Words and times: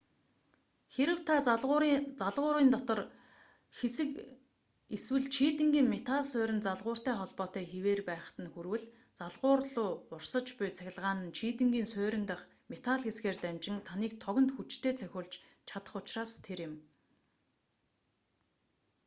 хэрэв 0.93 1.19
та 1.27 1.35
залгуурын 2.27 2.67
дотор 2.75 2.99
хэсэг 3.77 4.09
эсвэл 4.95 5.25
чийдэнгийн 5.35 5.87
метал 5.95 6.23
сууринд 6.31 6.63
залгууртай 6.67 7.15
холбоотой 7.17 7.65
хэвээр 7.71 8.01
байхад 8.09 8.35
нь 8.41 8.51
хүрвэл 8.53 8.89
залгуур 9.19 9.59
луу 9.73 9.91
урсаж 10.15 10.47
буй 10.57 10.69
цахилгаан 10.77 11.19
нь 11.25 11.35
чийдэнгийн 11.37 11.87
суурин 11.93 12.25
дахь 12.29 12.45
метал 12.71 12.99
хэсгээр 13.05 13.37
дамжин 13.43 13.75
таныг 13.87 14.11
тогонд 14.23 14.49
хүчтэй 14.55 14.93
цохиулж 14.99 15.33
чадах 15.69 15.93
учраас 15.99 16.31
тэр 16.45 16.59
юм 16.67 16.73